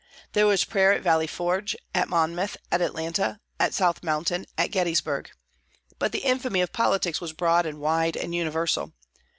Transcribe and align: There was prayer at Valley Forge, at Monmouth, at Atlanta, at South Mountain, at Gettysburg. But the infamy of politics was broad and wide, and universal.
There 0.33 0.47
was 0.47 0.63
prayer 0.63 0.93
at 0.93 1.03
Valley 1.03 1.27
Forge, 1.27 1.75
at 1.93 2.09
Monmouth, 2.09 2.57
at 2.71 2.81
Atlanta, 2.81 3.39
at 3.59 3.75
South 3.75 4.01
Mountain, 4.01 4.47
at 4.57 4.71
Gettysburg. 4.71 5.29
But 5.99 6.11
the 6.11 6.25
infamy 6.25 6.61
of 6.61 6.73
politics 6.73 7.21
was 7.21 7.33
broad 7.33 7.67
and 7.67 7.79
wide, 7.79 8.17
and 8.17 8.33
universal. 8.33 8.93